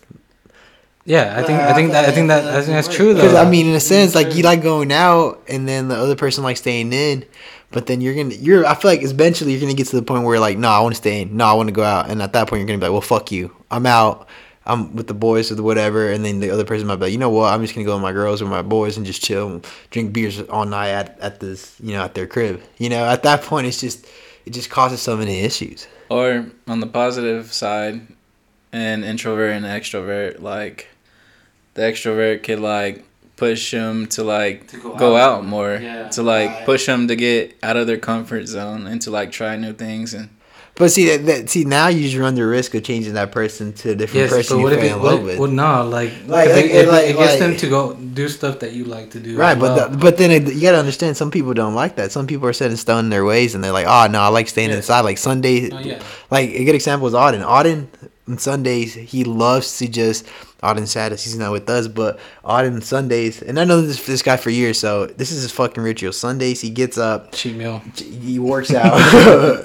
[1.05, 3.23] yeah, I think I think that I think that I think that's true though.
[3.23, 6.17] Because I mean, in a sense, like you like going out, and then the other
[6.17, 7.25] person likes staying in.
[7.71, 8.67] But then you're gonna, you're.
[8.67, 10.81] I feel like eventually you're gonna get to the point where you're like, no, I
[10.81, 11.37] want to stay in.
[11.37, 12.11] No, I want to go out.
[12.11, 13.55] And at that point, you're gonna be like, well, fuck you.
[13.71, 14.27] I'm out.
[14.65, 16.11] I'm with the boys or the whatever.
[16.11, 17.53] And then the other person might be like, you know what?
[17.53, 20.13] I'm just gonna go with my girls or my boys and just chill, and drink
[20.15, 22.63] beers all night at, at this, you know, at their crib.
[22.79, 24.07] You know, at that point, it's just,
[24.47, 25.87] it just causes so many issues.
[26.11, 28.01] Or on the positive side,
[28.73, 30.89] an introvert and an extrovert, like
[31.75, 33.05] the extrovert could like
[33.37, 36.09] push them to like To go go, out out, more, Yeah.
[36.09, 36.65] to like Right.
[36.67, 40.13] push them to get out of their comfort zone and to like try new things
[40.15, 40.31] and
[40.79, 43.73] But see that, that see now you just run the risk of changing that person
[43.75, 45.39] to a different Yes, person but you what fell in love with.
[45.39, 48.61] well, no, like, Like, it, it, like- it gets like- them to go do stuff
[48.61, 49.37] that you like to do.
[49.37, 49.89] Right, but well.
[49.91, 52.13] the, but then it, you gotta understand some people don't like that.
[52.13, 54.29] Some people are set in stone in their ways, and they're like, "Oh no, I
[54.29, 54.77] like staying Yeah.
[54.77, 56.01] inside." Like Sunday, Oh, yeah.
[56.31, 57.43] like a good example is Auden.
[57.45, 57.87] Auden
[58.29, 60.27] on Sundays he loves to just
[60.63, 64.37] Auden's sad he's not with us, but Auden Sundays, and I know this this guy
[64.37, 66.13] for years, so this is his fucking ritual.
[66.13, 67.81] Sundays he gets up, cheat meal.
[67.95, 68.93] he works out.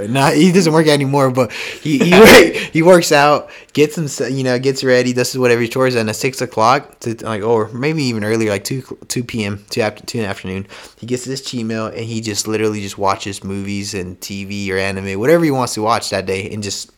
[0.10, 4.43] nah, he doesn't work out anymore, but he he, he works out, gets him, you
[4.43, 7.69] know, gets ready, This does whatever he chores, and at six o'clock to like, or
[7.69, 9.65] maybe even earlier, like two two p.m.
[9.71, 10.67] two after two in the afternoon,
[10.99, 14.78] he gets this cheat meal and he just literally just watches movies and TV or
[14.78, 16.91] anime, whatever he wants to watch that day, and just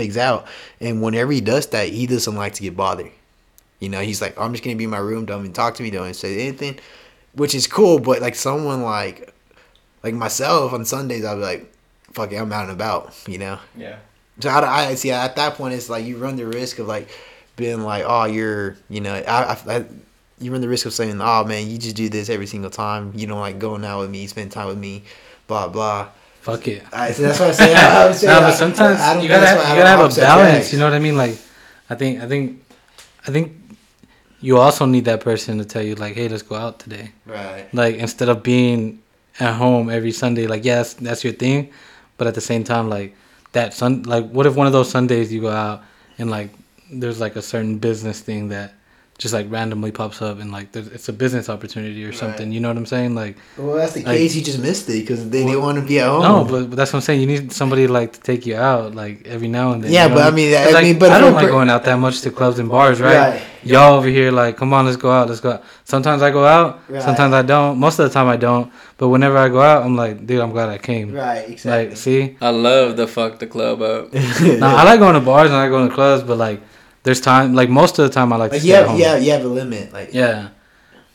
[0.00, 0.46] pigs out.
[0.80, 3.10] And whenever he does that, he doesn't like to get bothered.
[3.78, 5.82] You know, he's like, I'm just gonna be in my room, don't even talk to
[5.82, 6.78] me, don't even say anything,
[7.34, 7.98] which is cool.
[7.98, 9.32] But like someone like
[10.02, 11.72] like myself on Sundays, I'll be like,
[12.12, 13.58] fuck it, I'm out and about, you know.
[13.76, 13.96] yeah.
[14.40, 17.08] So I, I see at that point, it's like you run the risk of like
[17.56, 19.84] being like, oh, you're, you know, I, I, I
[20.40, 23.12] you run the risk of saying, "Oh man, you just do this every single time.
[23.14, 25.02] You don't like going out with me, spend time with me,
[25.46, 26.08] blah blah."
[26.40, 26.82] Fuck it.
[26.92, 27.76] I, so that's what I'm saying.
[27.78, 30.20] I'm saying no, but sometimes I don't you gotta have, you I gotta have a
[30.20, 30.72] balance.
[30.72, 31.16] You know what I mean?
[31.16, 31.38] Like,
[31.90, 32.64] I think I think
[33.26, 33.52] I think
[34.40, 37.12] you also need that person to tell you like, hey, let's go out today.
[37.26, 37.72] Right.
[37.74, 39.02] Like instead of being
[39.38, 41.70] at home every Sunday, like yes, that's your thing,
[42.16, 43.14] but at the same time, like
[43.52, 45.82] that sun, like what if one of those Sundays you go out
[46.18, 46.50] and like
[46.90, 48.72] there's like a certain business thing that
[49.20, 52.46] just like randomly pops up and like there's, it's a business opportunity or something.
[52.48, 52.54] Right.
[52.54, 53.14] You know what I'm saying?
[53.14, 54.34] Like Well, that's the Like- case.
[54.34, 56.22] You just missed it because they didn't want to be at home.
[56.22, 57.20] no, but, but that's what I'm saying.
[57.20, 59.92] You need somebody like to take you out like every now and then.
[59.92, 61.68] Yeah, you know but I mean, I like, mean, but I don't like per- going
[61.68, 63.14] out that much to clubs and bars, right?
[63.34, 63.42] Right.
[63.62, 65.64] Y'all over here like, come on, let's go out, let's go out.
[65.84, 67.02] Sometimes I go out, Right.
[67.02, 67.78] sometimes I don't.
[67.78, 68.72] Most of the time I don't.
[68.96, 71.12] But whenever I go out, I'm like, dude, I'm glad I came.
[71.12, 71.88] right, exactly.
[71.88, 74.14] Like, see, I love the fuck the club up.
[74.64, 76.62] now I like going to bars and I like going to clubs, but like,
[77.02, 77.54] there's time.
[77.54, 79.00] Like most of the time, I like, like to you stay at have, home.
[79.00, 79.92] yeah, you have a limit.
[79.92, 80.48] Like Yeah.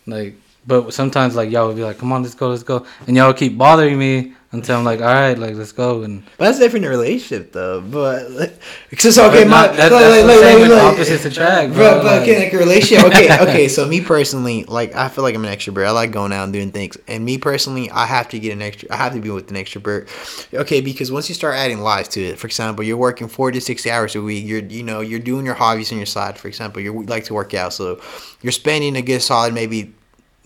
[0.07, 0.35] Like,
[0.67, 3.27] but sometimes like y'all would be like, come on, let's go, let's go, and y'all
[3.27, 6.59] would keep bothering me until I'm like, all right, like let's go, and But that's
[6.59, 7.81] different in a relationship though.
[7.81, 8.57] But like,
[8.89, 9.43] it's okay.
[9.43, 11.73] But My not- that- like, that's like, the like, same like, with like- opposites attract,
[11.73, 11.77] bro.
[11.91, 13.05] bro, but like- okay, like a relationship.
[13.07, 13.67] Okay, okay.
[13.67, 15.85] So me personally, like I feel like I'm an extrovert.
[15.85, 16.95] I like going out and doing things.
[17.09, 18.87] And me personally, I have to get an extra.
[18.93, 20.07] I have to be with an extrovert.
[20.53, 23.65] Okay, because once you start adding lives to it, for example, you're working forty to
[23.65, 24.45] sixty hours a week.
[24.45, 26.37] You're you know you're doing your hobbies on your side.
[26.37, 27.99] For example, you like to work out, so
[28.41, 29.94] you're spending a good solid maybe.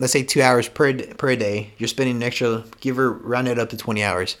[0.00, 1.72] Let's say two hours per per day.
[1.78, 2.64] You're spending an extra.
[2.80, 4.36] Give her round it up to twenty hours.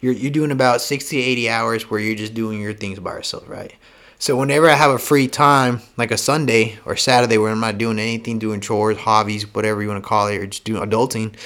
[0.00, 3.12] You're you're doing about sixty to eighty hours where you're just doing your things by
[3.12, 3.72] yourself, right?
[4.18, 7.78] So whenever I have a free time, like a Sunday or Saturday, where I'm not
[7.78, 11.36] doing anything, doing chores, hobbies, whatever you want to call it, or just doing adulting,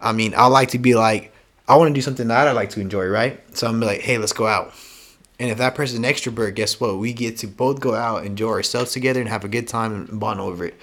[0.00, 1.32] I mean, I like to be like,
[1.66, 3.40] I want to do something that I like to enjoy, right?
[3.56, 4.72] So I'm like, hey, let's go out.
[5.38, 6.98] And if that person's an extrovert, guess what?
[6.98, 10.20] We get to both go out, enjoy ourselves together, and have a good time and
[10.20, 10.74] bond over it.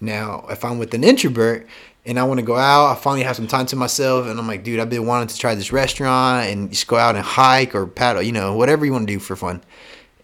[0.00, 1.66] Now, if I'm with an introvert
[2.04, 4.46] and I want to go out, I finally have some time to myself, and I'm
[4.48, 7.74] like, dude, I've been wanting to try this restaurant and just go out and hike
[7.74, 9.62] or paddle, you know, whatever you want to do for fun.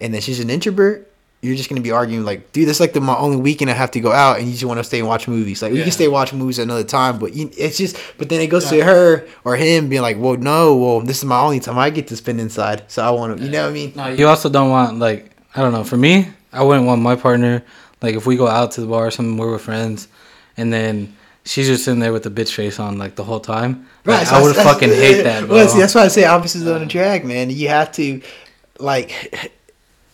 [0.01, 1.05] And then she's an introvert.
[1.41, 3.91] You're just gonna be arguing like, dude, that's like the my only weekend I have
[3.91, 5.61] to go out, and you just want to stay and watch movies.
[5.61, 7.97] Like we can stay and watch movies another time, but you, it's just.
[8.17, 11.23] But then it goes to her or him being like, well, no, well, this is
[11.23, 13.69] my only time I get to spend inside, so I want to, you know what
[13.69, 13.93] I mean?
[13.95, 15.85] No, you also don't want like I don't know.
[15.85, 17.63] For me, I wouldn't want my partner
[18.01, 20.09] like if we go out to the bar or something, we're with friends,
[20.57, 21.15] and then
[21.45, 23.87] she's just sitting there with the bitch face on like the whole time.
[24.05, 25.55] Like, so I would that's- fucking hate that, bro.
[25.55, 27.49] Well, see, that's why I say opposites don't attract, man.
[27.49, 28.21] You have to,
[28.79, 29.11] like,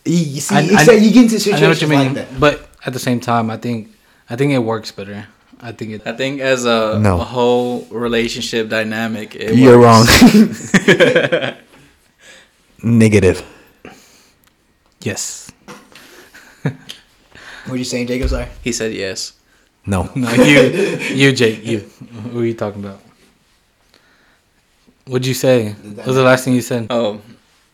[0.04, 2.14] you, you see, I- you, I- you get into I situations know what you mean,
[2.14, 2.40] like that.
[2.40, 3.90] but at the same time, I think
[4.30, 5.26] I think it works better.
[5.60, 6.02] I think it.
[6.06, 7.18] I think as a, No.
[7.20, 10.12] a whole relationship dynamic, it You're works.
[10.84, 11.54] wrong.
[12.82, 13.42] Negative.
[15.00, 15.50] Yes.
[16.62, 16.74] What
[17.74, 18.28] are you saying, Jacob?
[18.28, 18.46] Sorry.
[18.62, 19.32] he said yes.
[19.86, 20.10] No.
[20.16, 20.60] No, you,
[21.14, 21.80] you, Jake, you.
[22.32, 23.00] Who are you talking about?
[25.06, 25.72] What'd you say?
[25.72, 26.88] What was the last thing you said?
[26.90, 27.20] Oh,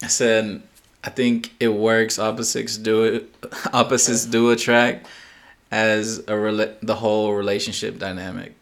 [0.02, 0.62] I said
[1.04, 2.18] I think it works.
[2.18, 3.34] Opposites do it.
[3.72, 5.06] Opposites do attract
[5.70, 8.54] as a rela- the whole relationship dynamic.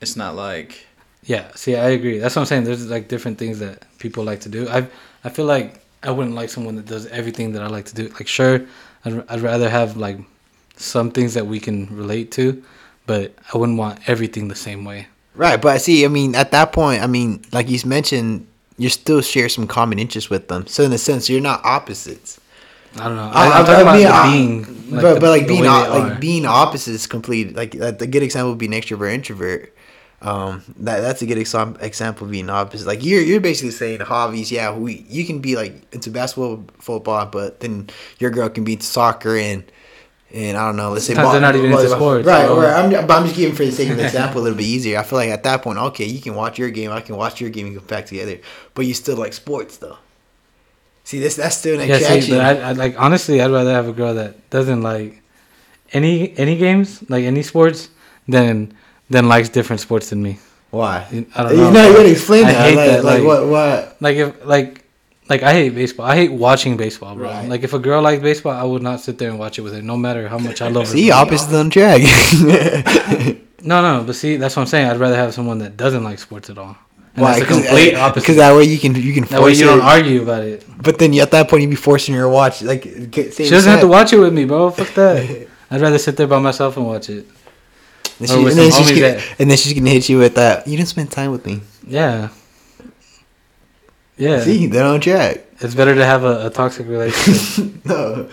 [0.00, 0.86] It's not like
[1.24, 2.18] Yeah, see, I agree.
[2.18, 2.64] That's what I'm saying.
[2.64, 4.68] There's like different things that people like to do.
[4.68, 4.86] I
[5.24, 8.08] I feel like I wouldn't like someone that does everything that I like to do.
[8.08, 8.60] Like, sure,
[9.04, 10.18] I'd, I'd rather have like
[10.76, 12.62] some things that we can relate to,
[13.06, 15.08] but I wouldn't want everything the same way.
[15.34, 18.46] Right, but I see, I mean, at that point, I mean, like you mentioned,
[18.78, 20.66] you still share some common interests with them.
[20.66, 22.40] So in a sense, you're not opposites.
[22.96, 23.30] I don't know.
[23.34, 25.66] I- I, am talking I about mean, I- being, like but the- but like being
[25.66, 27.56] op- like being opposites complete.
[27.56, 29.74] Like uh, the good example would be an extrovert introvert.
[30.22, 32.86] Um, that that's a good exam- example of being opposite.
[32.86, 34.52] Like you're you're basically saying hobbies.
[34.52, 37.90] Yeah, we you can be like into basketball, football, but then
[38.20, 39.64] your girl can be into soccer and.
[40.34, 40.90] And I don't know.
[40.90, 42.46] Let's say Sometimes they're not even into sports, right?
[42.46, 42.60] bro.
[42.60, 42.72] Right.
[42.92, 42.98] Oh.
[42.98, 44.98] I'm, but I'm just giving for the sake of example a little bit easier.
[44.98, 47.40] I feel like at that point, okay, you can watch your game, I can watch
[47.40, 48.38] your game, and come back together.
[48.74, 49.96] But you still like sports though.
[51.04, 52.22] See, this that's still an Yeah, attraction.
[52.22, 55.22] see, but I, I like honestly, I'd rather have a girl that doesn't like
[55.92, 57.90] any any games, like any sports,
[58.26, 58.72] than
[59.10, 60.38] than likes different sports than me.
[60.70, 61.06] Why?
[61.36, 61.70] I don't You know.
[61.70, 61.96] know, you bro.
[62.02, 62.68] gotta explain I that.
[62.70, 63.46] hate like, that, like, like- what?
[63.48, 63.96] What?
[64.00, 64.83] Like if like
[65.28, 66.06] like I hate baseball.
[66.06, 67.28] I hate watching baseball, bro.
[67.28, 67.48] Right.
[67.48, 69.74] Like if a girl likes baseball, I would not sit there and watch it with
[69.74, 70.92] her, no matter how much I love her.
[70.92, 72.02] See, opposite on track.
[73.64, 74.88] No, no, but see, that's what I'm saying.
[74.88, 76.76] I'd rather have someone that doesn't like sports at all.
[77.14, 77.38] And Why?
[77.40, 78.20] That's complete opposite.
[78.20, 80.66] Because that way you can you can that way force you don't argue about it.
[80.82, 82.84] But then at that point you'd be forcing her to watch like.
[82.84, 84.70] Same She doesn't have to watch it with me, bro.
[84.78, 85.48] Fuck that.
[85.70, 87.26] I'd rather sit there by myself and watch it.
[88.20, 90.66] And, she, and, then she's gonna, and then she's gonna hit you with that.
[90.68, 91.62] You didn't spend time with me.
[91.86, 92.28] Yeah.
[94.16, 94.40] Yeah.
[94.40, 95.44] See, they're on track.
[95.60, 97.84] It's better to have a, a toxic relationship.
[97.84, 98.28] no,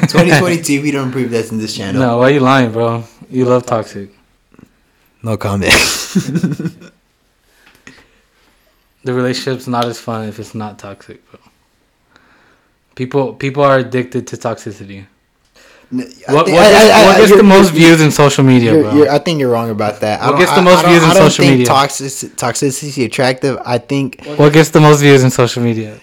[0.00, 0.82] 2022.
[0.82, 2.00] we don't improve that in this channel.
[2.00, 3.04] no, why are you lying, bro?
[3.30, 4.10] You love toxic.
[5.22, 5.72] No comment.
[9.06, 11.38] The relationship's not as fun if it's not toxic, bro.
[12.96, 15.06] People people are addicted to toxicity.
[15.88, 18.94] What, what, gets, what gets the most views in social media, you're, bro?
[18.94, 20.20] you're- I think you're wrong about that.
[20.20, 21.66] I What don't- gets the most I don't- views in I don't social think media?
[21.66, 23.58] Toxic, toxicity attractive.
[23.64, 25.94] I think what gets the most views in social media?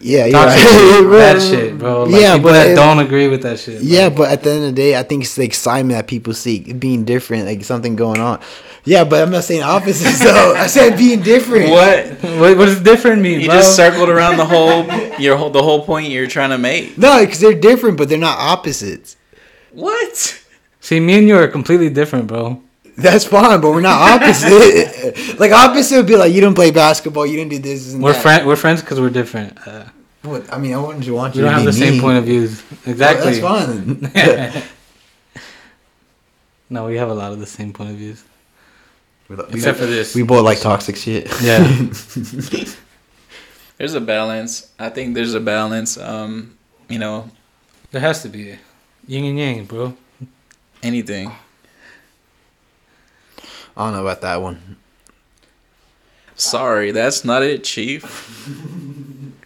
[0.00, 0.56] yeah, you're right.
[1.10, 2.04] that shit, bro.
[2.04, 3.82] Like, Yeah, people but that it- don't agree with that shit.
[3.82, 6.06] Yeah, like, but at the end of the day, I think it's the excitement that
[6.06, 8.38] people seek, being different, like something going on.
[8.84, 10.54] Yeah, but I'm not saying opposites though.
[10.54, 11.70] I said being different.
[11.70, 12.06] What?
[12.38, 13.56] what, what does different mean, You bro?
[13.56, 14.84] just circled around the whole
[15.20, 16.96] your whole the whole point you're trying to make.
[16.98, 19.16] No, because they're different, but they're not opposites.
[19.72, 20.42] What?
[20.80, 22.62] See, me and you are completely different, bro.
[22.96, 25.38] That's fine, but we're not opposite.
[25.38, 27.92] like opposite would be like you don't play basketball, you didn't do this.
[27.94, 28.22] And We're that.
[28.22, 28.46] friend.
[28.46, 29.56] We're friends because we're different.
[29.66, 29.84] Uh,
[30.22, 30.52] What?
[30.52, 31.44] I mean, I wouldn't want we you.
[31.44, 32.62] don't have be the same point of views.
[32.86, 33.40] Exactly.
[33.40, 34.62] Well, that's fine.
[36.70, 38.24] no, we have a lot of the same point of views,
[39.28, 40.14] we, except for this.
[40.16, 41.30] we both like toxic shit.
[41.40, 41.60] yeah.
[43.78, 44.72] There's a balance.
[44.78, 45.96] I think there's a balance.
[45.96, 47.30] Um, you know,
[47.90, 48.58] There has to be
[49.06, 49.96] yin and yang, bro.
[50.82, 51.30] anything.
[53.76, 54.76] I don't know about that one.
[56.34, 58.04] Sorry, that's not it, chief.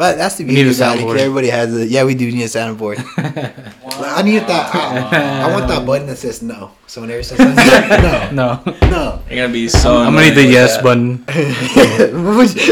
[0.00, 1.02] But that's the beauty a about it.
[1.02, 1.20] 'cause.
[1.20, 2.04] Everybody has a yeah.
[2.04, 2.96] We do need a soundboard.
[4.00, 4.74] I need that.
[4.74, 6.70] I, I want that button that says no.
[6.86, 7.52] So whenever it says no,
[8.32, 9.20] No, no.
[9.28, 9.98] You're gonna be so.
[9.98, 10.84] I'm gonna need the yes that.
[10.84, 11.22] button.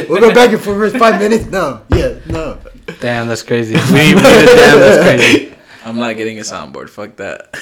[0.08, 1.44] we'll go back and forth for five minutes.
[1.52, 2.56] No, yeah, no.
[2.98, 3.74] Damn, that's crazy.
[3.74, 4.80] We need, we need a damn.
[4.80, 5.54] That's crazy.
[5.84, 6.88] I'm not getting a soundboard.
[6.88, 7.52] Fuck that.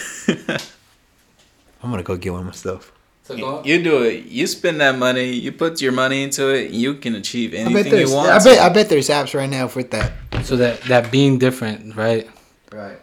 [1.82, 2.92] I'm gonna go get one myself.
[3.34, 4.26] You do it.
[4.26, 5.32] You spend that money.
[5.32, 6.70] You put your money into it.
[6.70, 8.30] You can achieve I bet anything you want.
[8.30, 8.58] I bet.
[8.58, 10.12] I bet there's apps right now for that.
[10.44, 12.28] So that that being different, right?
[12.72, 12.98] Right.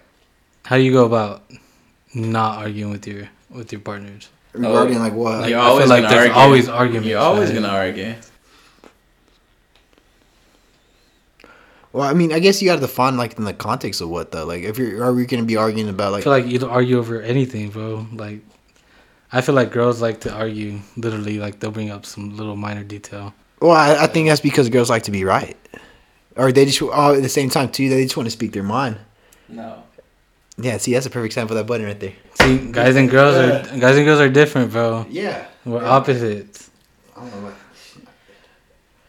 [0.65, 1.43] How do you go about
[2.13, 4.29] not arguing with your with your partners?
[4.53, 5.41] Regarding like what?
[5.41, 6.41] Like, You're I feel always like gonna there's argue.
[6.41, 7.07] always arguments.
[7.07, 7.55] You're always right?
[7.62, 8.15] gonna argue.
[11.91, 14.31] well, I mean, I guess you got to define like in the context of what
[14.31, 14.45] though.
[14.45, 16.25] Like, if you're, are we gonna be arguing about like?
[16.27, 16.43] I like?
[16.45, 18.07] feel like you argue over anything, bro.
[18.13, 18.41] Like,
[19.33, 20.79] I feel like girls like to argue.
[20.95, 23.33] Literally, like they'll bring up some little minor detail.
[23.59, 25.57] Well, I, I think that's because girls like to be right,
[26.35, 27.89] or they just oh, at the same time too.
[27.89, 28.97] They just want to speak their mind.
[29.49, 29.83] No.
[30.57, 32.13] Yeah, see, that's a perfect example of that button right there.
[32.41, 35.05] See, guys and girls are guys and girls are different, bro.
[35.09, 35.47] Yeah.
[35.65, 36.69] We're opposites.
[37.15, 37.53] I don't know what.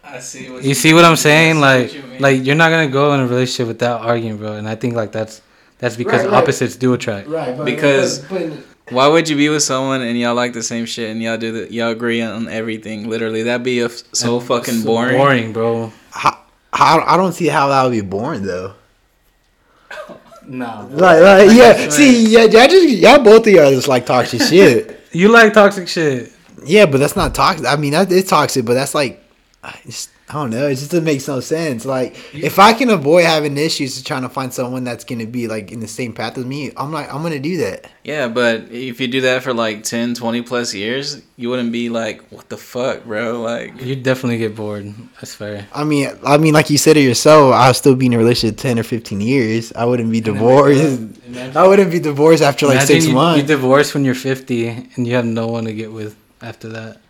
[0.05, 1.61] I see what You see what I'm saying?
[1.61, 4.55] Like, you like you're not gonna go in a relationship without arguing, bro.
[4.55, 5.43] And I think like that's
[5.79, 6.43] that's because Right, right.
[6.43, 7.29] opposites do attract.
[7.29, 8.59] Right, but, Because- but, but,
[8.91, 11.53] Why would you be with someone and y'all like the same shit and y'all do
[11.53, 13.09] the y'all agree on everything?
[13.09, 15.17] Literally, that'd be a, so fucking So boring.
[15.17, 15.93] Boring, bro.
[16.11, 16.39] how,
[16.73, 18.75] how, I don't see how that would be boring though.
[20.47, 20.87] No.
[20.91, 21.89] Like, like yeah.
[21.89, 25.01] See, yeah, y'all just y'all both of y'all just like toxic shit.
[25.11, 26.33] You like toxic shit.
[26.67, 27.67] Yeah, but that's not toxic.
[27.67, 29.25] I mean, that is toxic, but that's like,
[29.63, 30.67] I just I don't know.
[30.67, 31.85] It just doesn't make no sense.
[31.85, 35.71] Like, if I can avoid having issues trying to find someone that's gonna be like
[35.71, 37.91] in the same path as me, I'm like, I'm gonna do that.
[38.05, 41.91] Yeah, but if you do that for like 10, 20 plus years, you wouldn't be
[41.91, 43.43] like, what the fuck, bro?
[43.43, 44.95] Like, You definitely get bored.
[45.17, 45.67] That's fair.
[45.75, 48.57] I mean, I mean, like you said it yourself, I'll still be in a relationship
[48.57, 49.73] ten or fifteen years.
[49.75, 50.99] I wouldn't be divorced.
[51.55, 53.43] I wouldn't be divorced after like six you, months.
[53.43, 57.01] You divorce when you're 50 and you have no one to get with after that.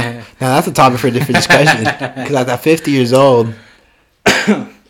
[0.00, 0.26] Can't.
[0.40, 1.84] now that's a topic for a different discussion.
[1.84, 3.54] Because at that fifty years old,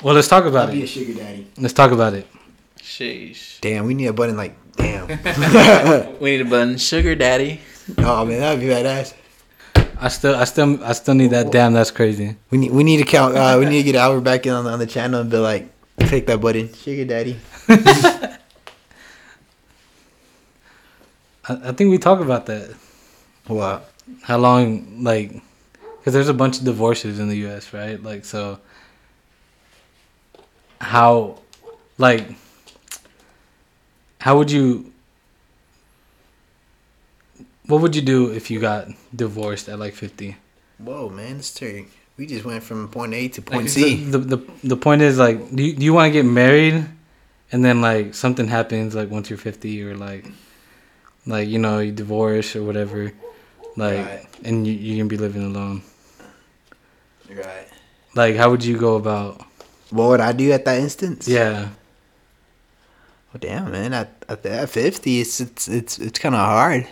[0.03, 0.89] Well, let's talk about I'll be a it.
[0.89, 1.47] sugar daddy.
[1.59, 2.27] Let's talk about it.
[2.79, 3.61] sheesh.
[3.61, 5.07] Damn, we need a button like damn.
[6.21, 7.61] We need a button, sugar daddy.
[7.99, 9.15] oh man, that'd be badass.
[10.01, 11.53] I still, I still, I still need that.
[11.53, 12.37] Damn, that's crazy.
[12.51, 13.37] We need we need to count.
[13.37, 15.69] Uh, we need to get Albert back in on, on the channel and be like,
[16.01, 17.37] click that button, sugar daddy.
[17.69, 18.37] I,
[21.49, 22.75] I think we talk about that.
[23.47, 23.91] What?
[24.23, 25.33] How long, like,
[25.99, 28.03] because there's a bunch of divorces in the U.S., right?
[28.03, 28.61] Like, so
[30.81, 31.39] how,
[31.99, 32.27] like,
[34.21, 34.93] how would you?
[37.67, 40.37] What would you do if you got divorced at like 50?
[40.79, 41.87] Whoa, man, this turn.
[42.17, 44.05] We just went from point A to Like, point C.
[44.05, 46.87] The, the, the, the point is, like, do you, do you want to get married
[47.51, 50.27] and then, like, something happens, like, once you're 50 or, like,
[51.27, 53.13] like, you know, you divorce or whatever,
[53.77, 54.27] like, Right.
[54.45, 55.83] and you, you're going to be living alone.
[57.31, 57.67] Right.
[58.15, 59.41] Like, how would you go about,
[59.91, 61.27] What would I do at that instance?
[61.29, 61.69] yeah.
[63.33, 63.93] Well, damn, man.
[63.93, 66.87] At at, at fifty, it's it's it's it's kind of hard.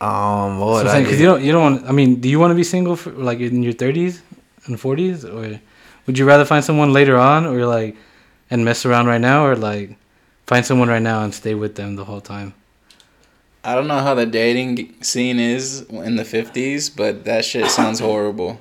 [0.00, 1.22] Um, what would I Because do?
[1.22, 3.38] you don't, you don't want, I mean, do you want to be single for, like,
[3.40, 4.22] in your 30s
[4.64, 5.24] and 40s?
[5.24, 5.60] Or
[6.06, 7.96] would you rather find someone later on or, like,
[8.50, 9.96] and mess around right now or, like,
[10.46, 12.54] find someone right now and stay with them the whole time.
[13.62, 17.98] I don't know how the dating scene is in the 50s, but that shit sounds
[18.08, 18.58] horrible.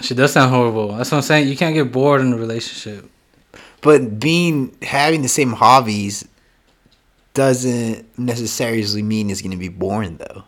[0.00, 0.96] She does sound horrible.
[0.96, 1.48] That's what I'm saying.
[1.48, 3.08] You can't get bored in a relationship.
[3.82, 6.26] But being having the same hobbies
[7.34, 10.44] doesn't necessarily mean it's gonna be boring though.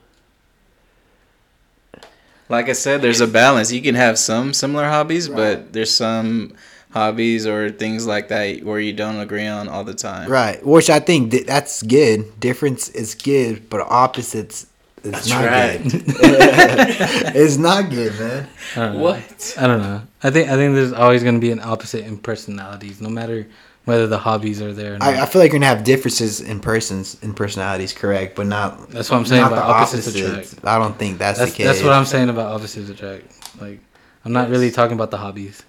[2.49, 3.73] Like I said, there's a balance.
[3.73, 6.55] You can have some similar hobbies, but there's some
[6.95, 10.31] hobbies or things like that where you don't agree on all the time.
[10.31, 12.39] Right, which I think th- that's good.
[12.39, 14.69] Difference is good, but opposites
[15.03, 15.83] is That's not right.
[15.83, 16.03] good.
[17.37, 18.49] it's not good, man.
[18.77, 19.03] I don't know.
[19.03, 19.55] What?
[19.59, 20.03] I don't know.
[20.23, 23.47] I think I think there's always gonna be an opposite in personalities, no matter
[23.87, 24.95] whether the hobbies are there.
[24.95, 25.09] Or not.
[25.09, 28.89] I, I feel like you're gonna have differences in persons in personalities, correct, but not.
[28.91, 30.53] That's what I'm saying about opposites opposites.
[30.53, 30.65] attract.
[30.65, 31.67] I don't think that's, that's the case.
[31.67, 33.61] that's what I'm saying about opposites attract.
[33.61, 33.81] Like,
[34.25, 35.63] I'm not really talking about the hobbies.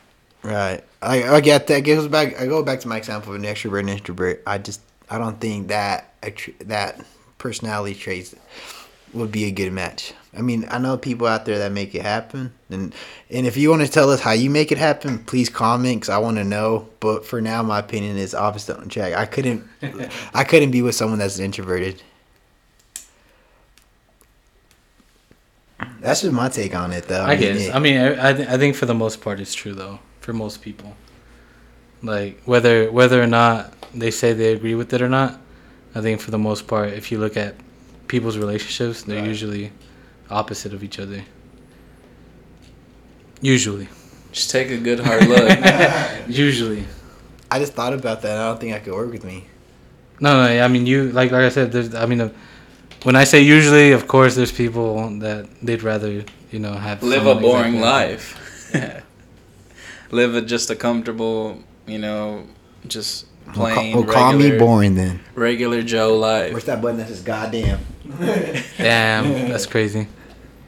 [0.45, 0.83] Right.
[1.01, 1.79] I, I get that.
[1.81, 2.39] Goes back.
[2.39, 4.43] I go back to my example of an extrovert and introvert.
[4.45, 4.79] I just
[5.09, 6.13] I don't think that
[6.65, 7.03] that
[7.39, 8.35] personality traits
[9.13, 10.13] would be a good match.
[10.37, 12.93] I mean, I know people out there that make it happen, and
[13.31, 16.09] and if you want to tell us how you make it happen, please comment because
[16.09, 16.89] I want to know.
[16.99, 19.13] But for now, my opinion is opposite on track.
[19.13, 19.67] I couldn't
[20.33, 22.03] I couldn't be with someone that's introverted.
[25.99, 27.23] That's just my take on it, though.
[27.23, 27.67] I mean, guess.
[27.67, 27.75] yeah.
[27.75, 29.99] I mean, I I, th- I think for the most part it's true though.
[30.25, 30.95] For most people,
[32.01, 35.39] like whether whether or not they say they agree with it or not,
[35.93, 37.53] I think for the most part, if you look at
[38.07, 39.27] people's relationships, they're Right.
[39.27, 39.71] usually
[40.31, 41.21] opposite of each other.
[43.39, 43.87] Usually,
[44.31, 45.47] Just take a good hard look.
[46.27, 46.85] usually.
[47.51, 48.35] I just thought about that.
[48.39, 49.45] I don't think I could work with me.
[50.19, 50.63] No, no.
[50.65, 51.71] I mean, you like like I said.
[51.71, 51.93] There's.
[51.93, 52.29] I mean, uh,
[53.03, 57.27] when I say usually, of course, there's people that they'd rather you know have Live
[57.27, 58.41] a boring exactly like life.
[58.75, 59.01] Yeah.
[60.11, 62.47] Live a just a comfortable, you know,
[62.87, 65.19] just plain, well, call me boring then.
[65.33, 66.51] regular Joe life.
[66.51, 67.79] Where's that button that says goddamn?
[68.77, 70.07] Damn, that's crazy.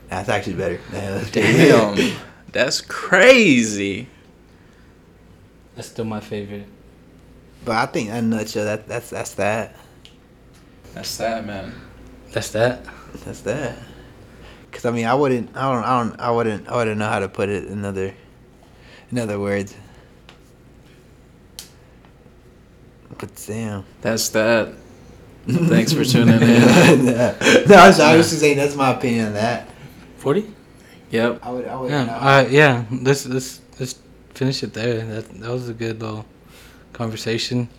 [0.09, 0.79] That's actually better.
[0.91, 2.15] That's Damn,
[2.51, 4.07] that's crazy.
[5.75, 6.67] That's still my favorite.
[7.63, 9.75] But I think in a nutshell, that that's that's that.
[10.93, 11.73] That's that, man.
[12.31, 12.85] That's that.
[13.25, 13.77] That's that.
[14.71, 17.19] Cause I mean, I wouldn't, I don't, I don't, I wouldn't, I wouldn't know how
[17.19, 18.13] to put it in other,
[19.11, 19.75] in other words.
[23.17, 23.83] But damn.
[24.01, 24.73] That's that.
[25.47, 27.05] Thanks for tuning in.
[27.05, 27.35] no,
[27.75, 29.69] I was, I was just saying that's my opinion on that.
[30.17, 30.53] Forty.
[31.09, 31.39] Yep.
[31.41, 31.89] I would, I would.
[31.89, 32.03] Yeah.
[32.05, 32.51] no, All right.
[32.51, 32.83] Yeah.
[32.91, 33.99] Let's let's let's
[34.33, 35.05] finish it there.
[35.05, 36.25] That that was a good little
[36.91, 37.69] conversation.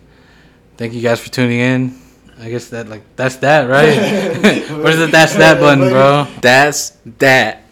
[0.77, 1.99] Thank you guys for tuning in.
[2.39, 3.95] I guess that like that's that right.
[4.83, 6.27] Where's the that's that button, bro?
[6.41, 7.63] That's that.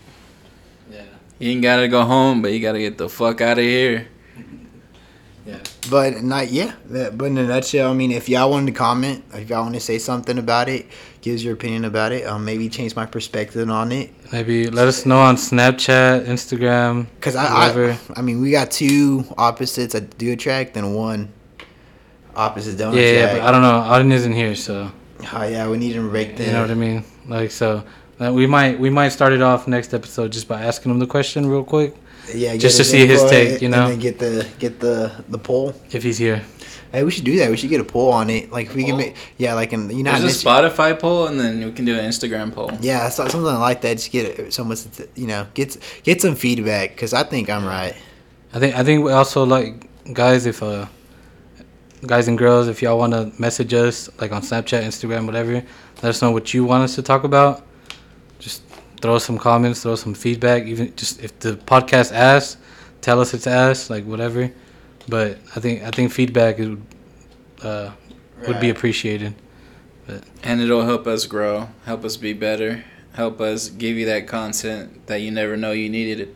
[1.39, 1.45] Yeah.
[1.45, 4.07] You ain't gotta go home, but you gotta get the fuck out of here.
[5.45, 5.59] Yeah.
[5.89, 6.73] But not yeah.
[6.89, 9.79] But in a nutshell, I mean, if y'all wanted to comment, if y'all want to
[9.79, 10.87] say something about it,
[11.21, 12.25] give us your opinion about it.
[12.25, 14.11] Um, maybe change my perspective on it.
[14.33, 17.07] Maybe let us know on Snapchat, Instagram.
[17.21, 17.99] Cause I, I, Whatever.
[18.15, 21.31] I mean, we got two opposites that do attract, and one
[22.35, 23.81] opposite don't Yeah, yeah, but I don't know.
[23.81, 24.91] Auden isn't here, so
[25.33, 26.45] Oh yeah, we need to break the.
[26.45, 27.03] you know what I mean.
[27.27, 27.83] Like so,
[28.19, 31.07] uh, we might we might start it off next episode just by asking him the
[31.07, 31.95] question real quick
[32.33, 33.83] Yeah, Just to see his input, take, you know?
[33.85, 35.73] and then get the get the the poll.
[35.91, 36.41] if he's here.
[36.91, 37.49] Hey, we should do that.
[37.51, 38.49] We should get a poll on it.
[38.49, 41.27] Like if we can make, yeah, like in you know, There's a Michi- Spotify poll,
[41.27, 42.71] and then we can do an Instagram poll.
[42.79, 43.97] yeah, so- something like that.
[43.97, 47.93] Just get someone, to, you know, get get some feedback because I think I'm right.
[48.53, 50.85] I think I think we also like guys if uh
[52.05, 55.53] guys and girls if y'all want to message us like on Snapchat, Instagram, whatever,
[56.01, 57.66] let us know what you want us to talk about.
[58.97, 60.63] Just throw some comments, throw some feedback.
[60.63, 62.57] Even just if the podcast asks,
[63.01, 64.51] tell us it's ass, like whatever.
[65.07, 66.77] But I think I think feedback is
[67.61, 67.91] uh
[68.47, 68.77] would be Right.
[68.77, 69.33] appreciated.
[70.43, 72.83] And it'll help us grow, help us be better,
[73.13, 76.35] help us give you that content that you never know you needed it.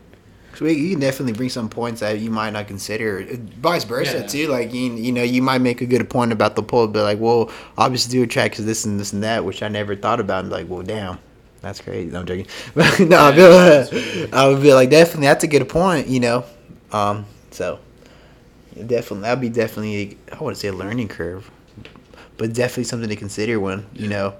[0.54, 3.26] So we, you can definitely bring some points that you might not consider.
[3.58, 4.26] Vice versa Yeah.
[4.26, 4.46] too.
[4.48, 7.18] Like you, you know, you might make a good point about the poll, but like,
[7.18, 10.40] well, obviously do attract because this and this and that, which I never thought about.
[10.44, 11.18] And like, well, damn,
[11.62, 12.10] that's crazy.
[12.10, 12.46] No, I'm joking.
[13.08, 16.08] No, I, feel, I would be like, definitely, that's a good point.
[16.08, 16.44] You know,
[16.90, 17.78] um, so
[18.74, 21.50] definitely that'd be definitely I wouldn't say a learning curve,
[22.36, 24.34] but definitely something to consider when you know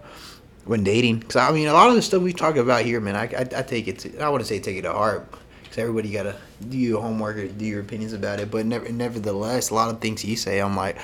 [0.65, 1.21] when dating.
[1.21, 3.61] Because I mean, a lot of the stuff we talk about here, man, I, I,
[3.61, 4.01] I take it.
[4.01, 5.31] To, I wouldn't say take it to heart.
[5.63, 6.37] Because everybody gotta
[6.69, 8.51] do your homework or do your opinions about it.
[8.51, 10.99] But never, nevertheless, a lot of things you say, I'm like,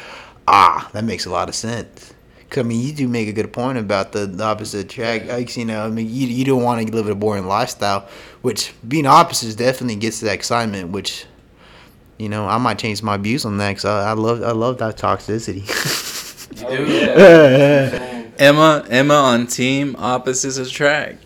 [0.47, 2.13] ah, that makes a lot of sense.
[2.51, 5.27] Cause I mean, you do make a good point about the, the opposite track.
[5.27, 8.09] Like, you know, I mean, you you don't want to live a boring lifestyle,
[8.41, 10.91] which being opposites definitely gets that excitement.
[10.91, 11.27] Which,
[12.19, 14.79] you know, I might change my views on that because I, I love I love
[14.79, 15.65] that toxicity.
[16.61, 16.75] Oh,
[18.39, 21.23] Emma, Emma on team opposites attract.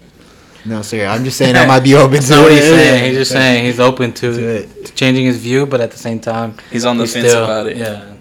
[0.66, 1.06] no, sir.
[1.06, 2.54] I'm just saying I might be open That's to not what it.
[2.56, 3.04] he's saying.
[3.08, 4.86] He's just saying he's open to, To it.
[4.86, 7.44] to changing his view, but at the same time, He's on the he's fence still-
[7.44, 7.76] about it.
[7.76, 8.11] Yeah.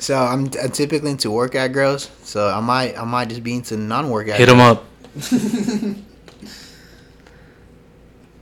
[0.00, 2.10] So I'm, I'm typically into workout girls.
[2.24, 4.38] So I might I might just be into non-workout.
[4.38, 4.84] Hit them up.
[5.32, 5.94] oh,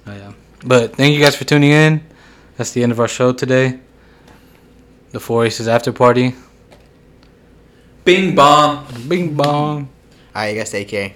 [0.06, 0.32] yeah.
[0.64, 2.02] But thank you guys for tuning in.
[2.56, 3.80] That's the end of our show today.
[5.12, 6.34] The Four Aces After Party.
[8.04, 8.86] Bing bong.
[9.08, 9.88] Bing bong.
[10.34, 11.12] All right, you guys take care.